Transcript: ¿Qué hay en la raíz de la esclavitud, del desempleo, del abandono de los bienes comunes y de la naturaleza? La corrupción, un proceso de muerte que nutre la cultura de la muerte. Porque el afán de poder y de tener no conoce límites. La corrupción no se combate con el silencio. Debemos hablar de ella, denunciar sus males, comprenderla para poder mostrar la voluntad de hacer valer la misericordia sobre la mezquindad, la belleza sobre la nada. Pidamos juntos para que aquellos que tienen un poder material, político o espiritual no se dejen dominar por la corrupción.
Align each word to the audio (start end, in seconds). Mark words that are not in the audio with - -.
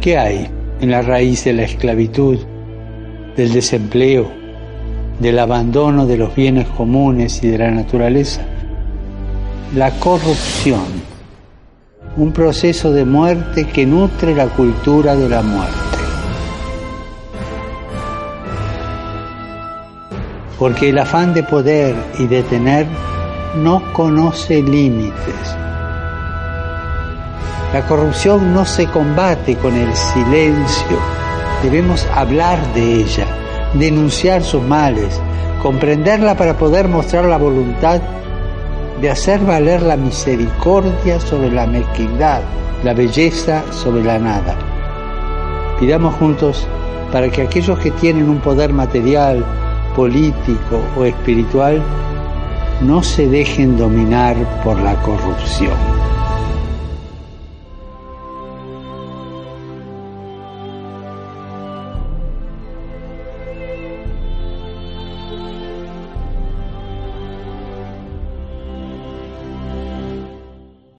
¿Qué 0.00 0.16
hay 0.16 0.48
en 0.80 0.90
la 0.90 1.02
raíz 1.02 1.44
de 1.44 1.52
la 1.52 1.64
esclavitud, 1.64 2.38
del 3.36 3.52
desempleo, 3.52 4.32
del 5.18 5.38
abandono 5.38 6.06
de 6.06 6.16
los 6.16 6.34
bienes 6.34 6.66
comunes 6.68 7.44
y 7.44 7.48
de 7.48 7.58
la 7.58 7.70
naturaleza? 7.70 8.40
La 9.74 9.90
corrupción, 9.90 10.86
un 12.16 12.32
proceso 12.32 12.92
de 12.92 13.04
muerte 13.04 13.66
que 13.66 13.84
nutre 13.84 14.34
la 14.34 14.46
cultura 14.46 15.14
de 15.16 15.28
la 15.28 15.42
muerte. 15.42 15.74
Porque 20.58 20.88
el 20.88 20.98
afán 20.98 21.34
de 21.34 21.42
poder 21.42 21.94
y 22.18 22.26
de 22.26 22.42
tener 22.44 22.86
no 23.54 23.82
conoce 23.92 24.62
límites. 24.62 25.60
La 27.72 27.86
corrupción 27.86 28.52
no 28.52 28.64
se 28.64 28.86
combate 28.86 29.56
con 29.56 29.76
el 29.76 29.94
silencio. 29.94 30.98
Debemos 31.62 32.04
hablar 32.12 32.58
de 32.74 32.94
ella, 32.94 33.26
denunciar 33.74 34.42
sus 34.42 34.60
males, 34.60 35.20
comprenderla 35.62 36.34
para 36.34 36.58
poder 36.58 36.88
mostrar 36.88 37.26
la 37.26 37.38
voluntad 37.38 38.00
de 39.00 39.08
hacer 39.08 39.38
valer 39.40 39.82
la 39.82 39.96
misericordia 39.96 41.20
sobre 41.20 41.52
la 41.52 41.68
mezquindad, 41.68 42.40
la 42.82 42.92
belleza 42.92 43.62
sobre 43.70 44.02
la 44.02 44.18
nada. 44.18 44.56
Pidamos 45.78 46.16
juntos 46.16 46.66
para 47.12 47.30
que 47.30 47.42
aquellos 47.42 47.78
que 47.78 47.92
tienen 47.92 48.28
un 48.28 48.40
poder 48.40 48.72
material, 48.72 49.44
político 49.94 50.80
o 50.96 51.04
espiritual 51.04 51.80
no 52.80 53.02
se 53.02 53.28
dejen 53.28 53.76
dominar 53.76 54.36
por 54.64 54.80
la 54.80 54.94
corrupción. 55.02 55.89